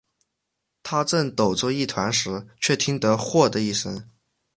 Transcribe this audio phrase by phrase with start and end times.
[0.81, 4.09] 他正抖作一团时，却听得豁的一声